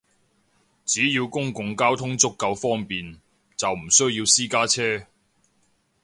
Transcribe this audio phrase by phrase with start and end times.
[0.83, 3.21] 只要公共交通足夠方便，
[3.55, 5.05] 就唔需要私家車